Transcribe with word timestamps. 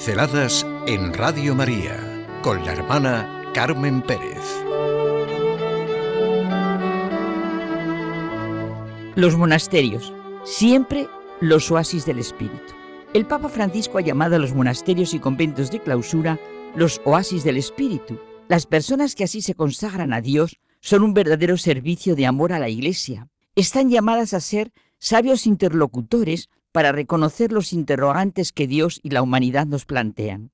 Pinceladas 0.00 0.66
en 0.86 1.12
Radio 1.12 1.54
María 1.54 2.26
con 2.42 2.64
la 2.64 2.72
hermana 2.72 3.44
Carmen 3.52 4.00
Pérez. 4.00 4.40
Los 9.14 9.36
monasterios, 9.36 10.10
siempre 10.42 11.06
los 11.42 11.70
oasis 11.70 12.06
del 12.06 12.18
espíritu. 12.18 12.72
El 13.12 13.26
Papa 13.26 13.50
Francisco 13.50 13.98
ha 13.98 14.00
llamado 14.00 14.36
a 14.36 14.38
los 14.38 14.54
monasterios 14.54 15.12
y 15.12 15.18
conventos 15.18 15.70
de 15.70 15.80
clausura 15.80 16.40
los 16.74 17.02
oasis 17.04 17.44
del 17.44 17.58
espíritu. 17.58 18.18
Las 18.48 18.64
personas 18.64 19.14
que 19.14 19.24
así 19.24 19.42
se 19.42 19.54
consagran 19.54 20.14
a 20.14 20.22
Dios 20.22 20.60
son 20.80 21.02
un 21.02 21.12
verdadero 21.12 21.58
servicio 21.58 22.16
de 22.16 22.24
amor 22.24 22.54
a 22.54 22.58
la 22.58 22.70
Iglesia. 22.70 23.28
Están 23.54 23.90
llamadas 23.90 24.32
a 24.32 24.40
ser 24.40 24.72
sabios 24.98 25.46
interlocutores 25.46 26.48
para 26.72 26.92
reconocer 26.92 27.52
los 27.52 27.72
interrogantes 27.72 28.52
que 28.52 28.66
Dios 28.66 29.00
y 29.02 29.10
la 29.10 29.22
humanidad 29.22 29.66
nos 29.66 29.84
plantean. 29.84 30.50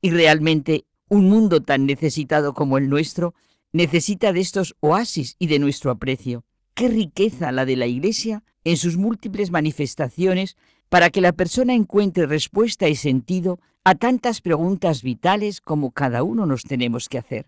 Y 0.00 0.10
realmente 0.10 0.84
un 1.08 1.28
mundo 1.28 1.60
tan 1.62 1.86
necesitado 1.86 2.54
como 2.54 2.78
el 2.78 2.88
nuestro 2.88 3.34
necesita 3.72 4.32
de 4.32 4.40
estos 4.40 4.76
oasis 4.80 5.36
y 5.38 5.46
de 5.46 5.58
nuestro 5.58 5.90
aprecio. 5.90 6.44
Qué 6.74 6.88
riqueza 6.88 7.52
la 7.52 7.64
de 7.64 7.76
la 7.76 7.86
Iglesia 7.86 8.42
en 8.64 8.76
sus 8.76 8.96
múltiples 8.96 9.50
manifestaciones 9.50 10.56
para 10.88 11.10
que 11.10 11.20
la 11.20 11.32
persona 11.32 11.74
encuentre 11.74 12.26
respuesta 12.26 12.88
y 12.88 12.96
sentido 12.96 13.60
a 13.84 13.94
tantas 13.94 14.40
preguntas 14.40 15.02
vitales 15.02 15.60
como 15.60 15.92
cada 15.92 16.22
uno 16.22 16.46
nos 16.46 16.62
tenemos 16.62 17.08
que 17.08 17.18
hacer. 17.18 17.46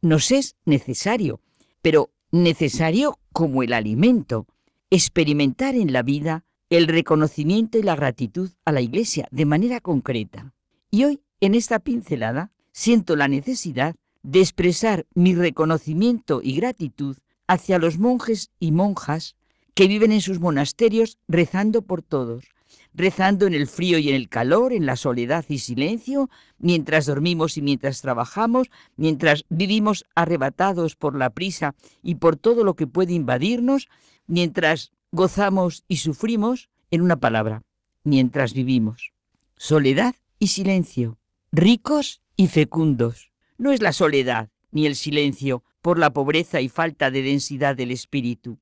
Nos 0.00 0.30
es 0.30 0.56
necesario, 0.64 1.40
pero 1.82 2.10
necesario 2.30 3.18
como 3.32 3.62
el 3.62 3.72
alimento, 3.72 4.46
experimentar 4.90 5.74
en 5.74 5.92
la 5.92 6.02
vida 6.02 6.44
el 6.70 6.86
reconocimiento 6.86 7.78
y 7.78 7.82
la 7.82 7.96
gratitud 7.96 8.50
a 8.64 8.72
la 8.72 8.80
Iglesia 8.80 9.28
de 9.30 9.44
manera 9.44 9.80
concreta. 9.80 10.52
Y 10.90 11.04
hoy, 11.04 11.20
en 11.40 11.54
esta 11.54 11.78
pincelada, 11.78 12.50
siento 12.72 13.16
la 13.16 13.28
necesidad 13.28 13.94
de 14.22 14.40
expresar 14.40 15.06
mi 15.14 15.34
reconocimiento 15.34 16.40
y 16.42 16.56
gratitud 16.56 17.16
hacia 17.46 17.78
los 17.78 17.98
monjes 17.98 18.50
y 18.58 18.72
monjas 18.72 19.36
que 19.74 19.86
viven 19.86 20.12
en 20.12 20.20
sus 20.20 20.40
monasterios 20.40 21.18
rezando 21.28 21.82
por 21.82 22.02
todos, 22.02 22.44
rezando 22.94 23.46
en 23.46 23.54
el 23.54 23.66
frío 23.66 23.98
y 23.98 24.08
en 24.08 24.14
el 24.14 24.28
calor, 24.28 24.72
en 24.72 24.86
la 24.86 24.96
soledad 24.96 25.44
y 25.48 25.58
silencio, 25.58 26.30
mientras 26.58 27.06
dormimos 27.06 27.56
y 27.58 27.62
mientras 27.62 28.00
trabajamos, 28.00 28.70
mientras 28.96 29.44
vivimos 29.48 30.04
arrebatados 30.14 30.96
por 30.96 31.16
la 31.16 31.30
prisa 31.30 31.74
y 32.02 32.16
por 32.16 32.36
todo 32.36 32.64
lo 32.64 32.74
que 32.74 32.86
puede 32.86 33.12
invadirnos, 33.12 33.88
mientras 34.26 34.92
gozamos 35.14 35.84
y 35.86 35.98
sufrimos, 35.98 36.68
en 36.90 37.00
una 37.00 37.16
palabra, 37.16 37.62
mientras 38.02 38.52
vivimos. 38.52 39.12
Soledad 39.56 40.16
y 40.40 40.48
silencio, 40.48 41.18
ricos 41.52 42.20
y 42.36 42.48
fecundos. 42.48 43.30
No 43.56 43.70
es 43.70 43.80
la 43.80 43.92
soledad 43.92 44.50
ni 44.72 44.86
el 44.86 44.96
silencio 44.96 45.62
por 45.82 45.98
la 46.00 46.12
pobreza 46.12 46.60
y 46.60 46.68
falta 46.68 47.12
de 47.12 47.22
densidad 47.22 47.76
del 47.76 47.92
espíritu. 47.92 48.58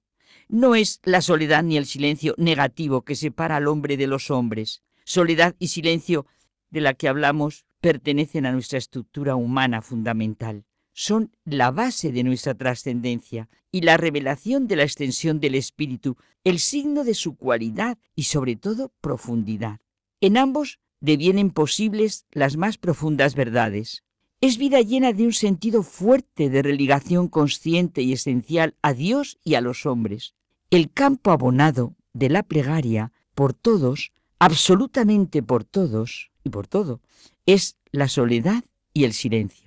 No 0.48 0.74
es 0.74 1.00
la 1.04 1.22
soledad 1.22 1.62
ni 1.62 1.78
el 1.78 1.86
silencio 1.86 2.34
negativo 2.36 3.02
que 3.02 3.16
separa 3.16 3.56
al 3.56 3.66
hombre 3.66 3.96
de 3.96 4.06
los 4.06 4.30
hombres. 4.30 4.82
Soledad 5.04 5.56
y 5.58 5.68
silencio 5.68 6.26
de 6.70 6.82
la 6.82 6.92
que 6.92 7.08
hablamos 7.08 7.64
pertenecen 7.80 8.44
a 8.44 8.52
nuestra 8.52 8.78
estructura 8.78 9.36
humana 9.36 9.80
fundamental 9.80 10.66
son 10.92 11.32
la 11.44 11.70
base 11.70 12.12
de 12.12 12.22
nuestra 12.22 12.54
trascendencia 12.54 13.48
y 13.70 13.80
la 13.80 13.96
revelación 13.96 14.66
de 14.66 14.76
la 14.76 14.82
extensión 14.82 15.40
del 15.40 15.54
espíritu, 15.54 16.16
el 16.44 16.58
signo 16.58 17.04
de 17.04 17.14
su 17.14 17.36
cualidad 17.36 17.98
y 18.14 18.24
sobre 18.24 18.56
todo 18.56 18.92
profundidad. 19.00 19.80
En 20.20 20.36
ambos 20.36 20.78
devienen 21.00 21.50
posibles 21.50 22.26
las 22.30 22.56
más 22.56 22.78
profundas 22.78 23.34
verdades. 23.34 24.04
Es 24.40 24.58
vida 24.58 24.80
llena 24.80 25.12
de 25.12 25.24
un 25.24 25.32
sentido 25.32 25.82
fuerte 25.82 26.50
de 26.50 26.62
religación 26.62 27.28
consciente 27.28 28.02
y 28.02 28.12
esencial 28.12 28.74
a 28.82 28.92
Dios 28.92 29.38
y 29.42 29.54
a 29.54 29.60
los 29.60 29.86
hombres. 29.86 30.34
El 30.70 30.92
campo 30.92 31.30
abonado 31.30 31.94
de 32.12 32.28
la 32.28 32.42
plegaria 32.42 33.12
por 33.34 33.54
todos, 33.54 34.12
absolutamente 34.38 35.42
por 35.42 35.64
todos 35.64 36.30
y 36.44 36.50
por 36.50 36.66
todo, 36.66 37.00
es 37.46 37.76
la 37.92 38.08
soledad 38.08 38.64
y 38.92 39.04
el 39.04 39.12
silencio 39.12 39.61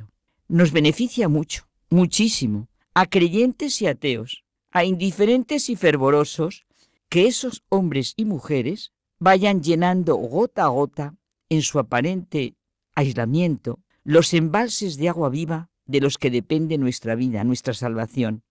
nos 0.47 0.71
beneficia 0.71 1.27
mucho, 1.27 1.67
muchísimo, 1.89 2.67
a 2.93 3.05
creyentes 3.07 3.81
y 3.81 3.87
ateos, 3.87 4.43
a 4.71 4.83
indiferentes 4.83 5.69
y 5.69 5.75
fervorosos, 5.75 6.65
que 7.09 7.27
esos 7.27 7.63
hombres 7.69 8.13
y 8.15 8.25
mujeres 8.25 8.91
vayan 9.19 9.63
llenando 9.63 10.15
gota 10.15 10.65
a 10.65 10.67
gota, 10.67 11.15
en 11.49 11.61
su 11.61 11.79
aparente 11.79 12.55
aislamiento, 12.95 13.79
los 14.03 14.33
embalses 14.33 14.97
de 14.97 15.09
agua 15.09 15.29
viva 15.29 15.69
de 15.85 16.01
los 16.01 16.17
que 16.17 16.31
depende 16.31 16.77
nuestra 16.77 17.15
vida, 17.15 17.43
nuestra 17.43 17.73
salvación. 17.73 18.43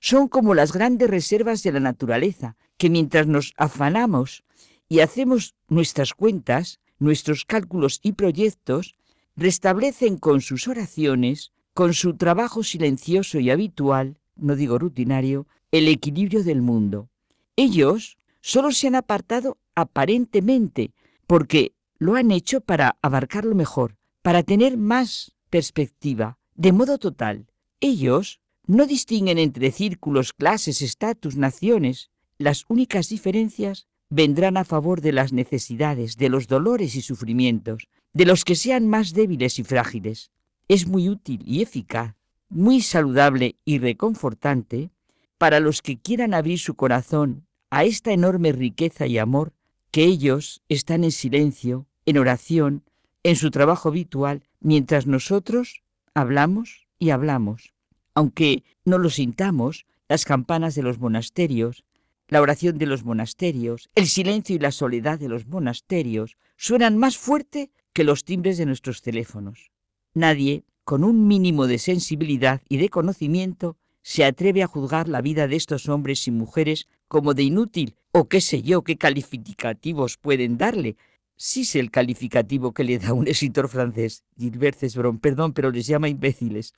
Son 0.00 0.28
como 0.28 0.54
las 0.54 0.72
grandes 0.72 1.10
reservas 1.10 1.62
de 1.62 1.72
la 1.72 1.80
naturaleza, 1.80 2.56
que 2.78 2.88
mientras 2.88 3.26
nos 3.26 3.52
afanamos 3.56 4.44
y 4.88 5.00
hacemos 5.00 5.54
nuestras 5.68 6.14
cuentas, 6.14 6.80
nuestros 6.98 7.44
cálculos 7.44 8.00
y 8.02 8.12
proyectos, 8.12 8.96
restablecen 9.40 10.18
con 10.18 10.42
sus 10.42 10.68
oraciones, 10.68 11.52
con 11.72 11.94
su 11.94 12.14
trabajo 12.14 12.62
silencioso 12.62 13.40
y 13.40 13.48
habitual, 13.48 14.18
no 14.36 14.54
digo 14.54 14.78
rutinario, 14.78 15.46
el 15.70 15.88
equilibrio 15.88 16.44
del 16.44 16.60
mundo. 16.60 17.08
Ellos 17.56 18.18
solo 18.42 18.70
se 18.70 18.88
han 18.88 18.96
apartado 18.96 19.56
aparentemente, 19.74 20.92
porque 21.26 21.72
lo 21.98 22.16
han 22.16 22.30
hecho 22.32 22.60
para 22.60 22.98
abarcarlo 23.00 23.54
mejor, 23.54 23.96
para 24.20 24.42
tener 24.42 24.76
más 24.76 25.32
perspectiva, 25.48 26.38
de 26.54 26.72
modo 26.72 26.98
total. 26.98 27.46
Ellos 27.80 28.40
no 28.66 28.84
distinguen 28.86 29.38
entre 29.38 29.70
círculos, 29.70 30.34
clases, 30.34 30.82
estatus, 30.82 31.36
naciones. 31.36 32.10
Las 32.36 32.66
únicas 32.68 33.08
diferencias 33.08 33.86
vendrán 34.10 34.58
a 34.58 34.64
favor 34.64 35.00
de 35.00 35.12
las 35.12 35.32
necesidades, 35.32 36.18
de 36.18 36.28
los 36.28 36.46
dolores 36.46 36.94
y 36.94 37.00
sufrimientos, 37.00 37.88
de 38.12 38.26
los 38.26 38.44
que 38.44 38.56
sean 38.56 38.86
más 38.86 39.12
débiles 39.12 39.58
y 39.58 39.64
frágiles. 39.64 40.30
Es 40.68 40.86
muy 40.86 41.08
útil 41.08 41.42
y 41.46 41.62
eficaz, 41.62 42.14
muy 42.48 42.80
saludable 42.80 43.56
y 43.64 43.78
reconfortante 43.78 44.90
para 45.38 45.60
los 45.60 45.82
que 45.82 45.98
quieran 45.98 46.34
abrir 46.34 46.58
su 46.58 46.74
corazón 46.74 47.46
a 47.70 47.84
esta 47.84 48.12
enorme 48.12 48.52
riqueza 48.52 49.06
y 49.06 49.18
amor 49.18 49.52
que 49.90 50.04
ellos 50.04 50.62
están 50.68 51.04
en 51.04 51.12
silencio, 51.12 51.86
en 52.04 52.18
oración, 52.18 52.84
en 53.22 53.36
su 53.36 53.50
trabajo 53.50 53.88
habitual, 53.88 54.42
mientras 54.60 55.06
nosotros 55.06 55.82
hablamos 56.14 56.86
y 56.98 57.10
hablamos. 57.10 57.72
Aunque 58.14 58.64
no 58.84 58.98
lo 58.98 59.10
sintamos, 59.10 59.86
las 60.08 60.24
campanas 60.24 60.74
de 60.74 60.82
los 60.82 60.98
monasterios, 60.98 61.84
la 62.28 62.40
oración 62.40 62.78
de 62.78 62.86
los 62.86 63.04
monasterios, 63.04 63.90
el 63.94 64.06
silencio 64.06 64.56
y 64.56 64.58
la 64.58 64.72
soledad 64.72 65.18
de 65.18 65.28
los 65.28 65.46
monasterios 65.46 66.36
suenan 66.56 66.96
más 66.96 67.16
fuerte 67.16 67.70
que 68.00 68.04
los 68.04 68.24
timbres 68.24 68.56
de 68.56 68.64
nuestros 68.64 69.02
teléfonos. 69.02 69.72
Nadie, 70.14 70.64
con 70.84 71.04
un 71.04 71.28
mínimo 71.28 71.66
de 71.66 71.78
sensibilidad 71.78 72.62
y 72.66 72.78
de 72.78 72.88
conocimiento, 72.88 73.76
se 74.00 74.24
atreve 74.24 74.62
a 74.62 74.66
juzgar 74.66 75.06
la 75.06 75.20
vida 75.20 75.46
de 75.48 75.56
estos 75.56 75.86
hombres 75.86 76.26
y 76.26 76.30
mujeres 76.30 76.88
como 77.08 77.34
de 77.34 77.42
inútil 77.42 77.96
o 78.10 78.26
qué 78.26 78.40
sé 78.40 78.62
yo 78.62 78.84
qué 78.84 78.96
calificativos 78.96 80.16
pueden 80.16 80.56
darle. 80.56 80.96
Si 81.36 81.60
es 81.60 81.76
el 81.76 81.90
calificativo 81.90 82.72
que 82.72 82.84
le 82.84 82.98
da 82.98 83.12
un 83.12 83.28
escritor 83.28 83.68
francés, 83.68 84.24
Gilbert 84.38 84.78
Cesbron, 84.78 85.18
perdón, 85.18 85.52
pero 85.52 85.70
les 85.70 85.86
llama 85.86 86.08
imbéciles. 86.08 86.72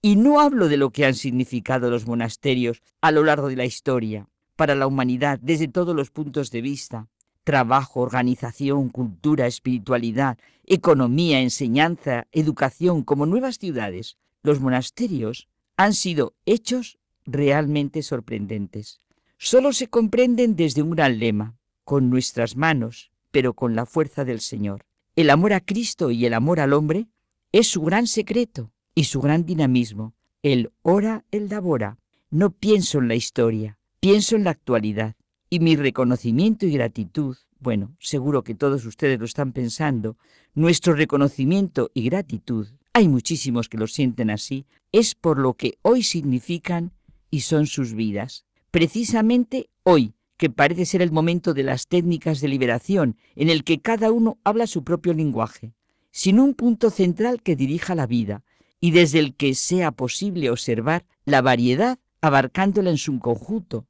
Y 0.00 0.14
no 0.14 0.38
hablo 0.38 0.68
de 0.68 0.76
lo 0.76 0.90
que 0.90 1.06
han 1.06 1.14
significado 1.14 1.90
los 1.90 2.06
monasterios 2.06 2.82
a 3.00 3.10
lo 3.10 3.24
largo 3.24 3.48
de 3.48 3.56
la 3.56 3.64
historia, 3.64 4.28
para 4.54 4.76
la 4.76 4.86
humanidad 4.86 5.40
desde 5.42 5.66
todos 5.66 5.96
los 5.96 6.12
puntos 6.12 6.52
de 6.52 6.60
vista, 6.60 7.08
trabajo, 7.44 8.00
organización, 8.00 8.88
cultura, 8.88 9.46
espiritualidad, 9.46 10.38
economía, 10.64 11.40
enseñanza, 11.40 12.26
educación, 12.32 13.02
como 13.02 13.26
nuevas 13.26 13.58
ciudades, 13.58 14.16
los 14.42 14.60
monasterios 14.60 15.48
han 15.76 15.94
sido 15.94 16.34
hechos 16.46 16.98
realmente 17.24 18.02
sorprendentes. 18.02 19.00
Solo 19.38 19.72
se 19.72 19.88
comprenden 19.88 20.56
desde 20.56 20.82
un 20.82 20.90
gran 20.90 21.18
lema, 21.18 21.56
con 21.84 22.10
nuestras 22.10 22.56
manos, 22.56 23.10
pero 23.30 23.54
con 23.54 23.74
la 23.74 23.86
fuerza 23.86 24.24
del 24.24 24.40
Señor. 24.40 24.84
El 25.16 25.30
amor 25.30 25.52
a 25.52 25.60
Cristo 25.60 26.10
y 26.10 26.26
el 26.26 26.34
amor 26.34 26.60
al 26.60 26.72
hombre 26.72 27.08
es 27.50 27.66
su 27.66 27.82
gran 27.82 28.06
secreto 28.06 28.72
y 28.94 29.04
su 29.04 29.20
gran 29.20 29.44
dinamismo. 29.44 30.14
El 30.42 30.72
ora, 30.82 31.24
el 31.30 31.48
labora. 31.48 31.98
No 32.30 32.50
pienso 32.50 32.98
en 32.98 33.08
la 33.08 33.14
historia, 33.14 33.78
pienso 34.00 34.36
en 34.36 34.44
la 34.44 34.50
actualidad. 34.50 35.16
Y 35.52 35.60
mi 35.60 35.76
reconocimiento 35.76 36.64
y 36.64 36.72
gratitud, 36.72 37.36
bueno, 37.60 37.94
seguro 38.00 38.42
que 38.42 38.54
todos 38.54 38.86
ustedes 38.86 39.18
lo 39.18 39.26
están 39.26 39.52
pensando, 39.52 40.16
nuestro 40.54 40.94
reconocimiento 40.94 41.90
y 41.92 42.08
gratitud, 42.08 42.68
hay 42.94 43.06
muchísimos 43.06 43.68
que 43.68 43.76
lo 43.76 43.86
sienten 43.86 44.30
así, 44.30 44.64
es 44.92 45.14
por 45.14 45.38
lo 45.38 45.52
que 45.52 45.76
hoy 45.82 46.04
significan 46.04 46.92
y 47.30 47.40
son 47.40 47.66
sus 47.66 47.92
vidas. 47.92 48.46
Precisamente 48.70 49.68
hoy, 49.82 50.14
que 50.38 50.48
parece 50.48 50.86
ser 50.86 51.02
el 51.02 51.12
momento 51.12 51.52
de 51.52 51.64
las 51.64 51.86
técnicas 51.86 52.40
de 52.40 52.48
liberación, 52.48 53.18
en 53.36 53.50
el 53.50 53.62
que 53.62 53.78
cada 53.78 54.10
uno 54.10 54.38
habla 54.44 54.66
su 54.66 54.84
propio 54.84 55.12
lenguaje, 55.12 55.74
sin 56.10 56.40
un 56.40 56.54
punto 56.54 56.88
central 56.88 57.42
que 57.42 57.56
dirija 57.56 57.94
la 57.94 58.06
vida 58.06 58.42
y 58.80 58.92
desde 58.92 59.18
el 59.18 59.34
que 59.34 59.54
sea 59.54 59.92
posible 59.92 60.48
observar 60.48 61.04
la 61.26 61.42
variedad 61.42 61.98
abarcándola 62.22 62.88
en 62.88 62.96
su 62.96 63.18
conjunto. 63.18 63.86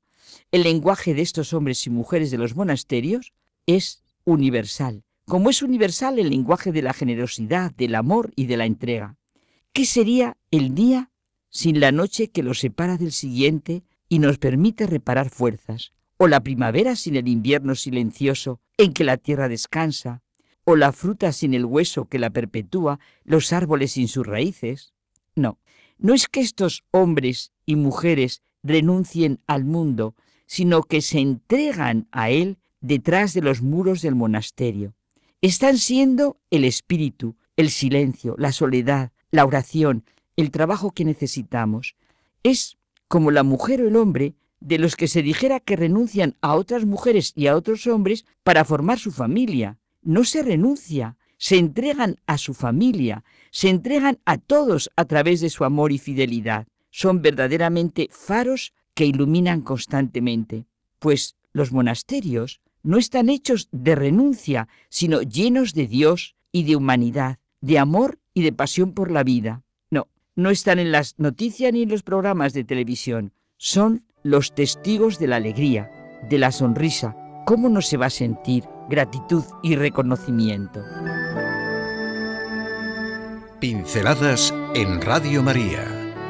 El 0.50 0.64
lenguaje 0.64 1.14
de 1.14 1.22
estos 1.22 1.52
hombres 1.52 1.86
y 1.86 1.90
mujeres 1.90 2.30
de 2.30 2.38
los 2.38 2.56
monasterios 2.56 3.32
es 3.66 4.02
universal, 4.24 5.04
como 5.26 5.50
es 5.50 5.62
universal 5.62 6.18
el 6.18 6.30
lenguaje 6.30 6.72
de 6.72 6.82
la 6.82 6.92
generosidad, 6.92 7.72
del 7.72 7.94
amor 7.94 8.32
y 8.36 8.46
de 8.46 8.56
la 8.56 8.66
entrega. 8.66 9.16
¿Qué 9.72 9.86
sería 9.86 10.36
el 10.50 10.74
día 10.74 11.10
sin 11.48 11.80
la 11.80 11.92
noche 11.92 12.28
que 12.28 12.42
los 12.42 12.60
separa 12.60 12.98
del 12.98 13.12
siguiente 13.12 13.84
y 14.08 14.18
nos 14.18 14.38
permite 14.38 14.86
reparar 14.86 15.30
fuerzas? 15.30 15.92
¿O 16.18 16.26
la 16.26 16.40
primavera 16.40 16.96
sin 16.96 17.16
el 17.16 17.28
invierno 17.28 17.74
silencioso 17.74 18.60
en 18.76 18.92
que 18.92 19.04
la 19.04 19.16
tierra 19.16 19.48
descansa? 19.48 20.22
¿O 20.64 20.76
la 20.76 20.92
fruta 20.92 21.32
sin 21.32 21.54
el 21.54 21.64
hueso 21.64 22.04
que 22.04 22.18
la 22.18 22.30
perpetúa, 22.30 23.00
los 23.24 23.52
árboles 23.52 23.92
sin 23.92 24.08
sus 24.08 24.26
raíces? 24.26 24.92
No, 25.34 25.58
no 25.98 26.14
es 26.14 26.28
que 26.28 26.40
estos 26.40 26.84
hombres 26.90 27.52
y 27.64 27.76
mujeres 27.76 28.42
renuncien 28.62 29.40
al 29.46 29.64
mundo, 29.64 30.14
sino 30.46 30.82
que 30.82 31.00
se 31.00 31.18
entregan 31.18 32.08
a 32.12 32.30
él 32.30 32.58
detrás 32.80 33.32
de 33.34 33.42
los 33.42 33.62
muros 33.62 34.02
del 34.02 34.14
monasterio. 34.14 34.94
Están 35.40 35.78
siendo 35.78 36.38
el 36.50 36.64
espíritu, 36.64 37.36
el 37.56 37.70
silencio, 37.70 38.34
la 38.38 38.52
soledad, 38.52 39.12
la 39.30 39.44
oración, 39.44 40.04
el 40.36 40.50
trabajo 40.50 40.92
que 40.92 41.04
necesitamos. 41.04 41.96
Es 42.42 42.78
como 43.08 43.30
la 43.30 43.42
mujer 43.42 43.82
o 43.82 43.88
el 43.88 43.96
hombre 43.96 44.34
de 44.60 44.78
los 44.78 44.96
que 44.96 45.08
se 45.08 45.22
dijera 45.22 45.60
que 45.60 45.76
renuncian 45.76 46.36
a 46.40 46.54
otras 46.54 46.84
mujeres 46.84 47.32
y 47.34 47.46
a 47.46 47.56
otros 47.56 47.86
hombres 47.86 48.24
para 48.42 48.64
formar 48.64 48.98
su 48.98 49.10
familia. 49.10 49.78
No 50.02 50.24
se 50.24 50.42
renuncia, 50.42 51.16
se 51.36 51.58
entregan 51.58 52.20
a 52.26 52.38
su 52.38 52.54
familia, 52.54 53.24
se 53.50 53.68
entregan 53.68 54.20
a 54.24 54.38
todos 54.38 54.90
a 54.96 55.04
través 55.04 55.40
de 55.40 55.50
su 55.50 55.64
amor 55.64 55.92
y 55.92 55.98
fidelidad. 55.98 56.66
Son 56.92 57.22
verdaderamente 57.22 58.08
faros 58.12 58.74
que 58.94 59.06
iluminan 59.06 59.62
constantemente, 59.62 60.66
pues 60.98 61.36
los 61.52 61.72
monasterios 61.72 62.60
no 62.82 62.98
están 62.98 63.30
hechos 63.30 63.68
de 63.72 63.94
renuncia, 63.94 64.68
sino 64.90 65.22
llenos 65.22 65.72
de 65.72 65.86
Dios 65.86 66.36
y 66.52 66.64
de 66.64 66.76
humanidad, 66.76 67.38
de 67.62 67.78
amor 67.78 68.18
y 68.34 68.42
de 68.42 68.52
pasión 68.52 68.92
por 68.92 69.10
la 69.10 69.24
vida. 69.24 69.62
No, 69.90 70.08
no 70.36 70.50
están 70.50 70.78
en 70.78 70.92
las 70.92 71.18
noticias 71.18 71.72
ni 71.72 71.82
en 71.82 71.88
los 71.88 72.02
programas 72.02 72.52
de 72.52 72.62
televisión, 72.62 73.32
son 73.56 74.04
los 74.22 74.54
testigos 74.54 75.18
de 75.18 75.28
la 75.28 75.36
alegría, 75.36 75.90
de 76.28 76.38
la 76.38 76.52
sonrisa. 76.52 77.16
¿Cómo 77.46 77.70
no 77.70 77.80
se 77.80 77.96
va 77.96 78.06
a 78.06 78.10
sentir 78.10 78.64
gratitud 78.90 79.44
y 79.62 79.76
reconocimiento? 79.76 80.82
Pinceladas 83.60 84.52
en 84.74 85.00
Radio 85.00 85.42
María 85.42 86.01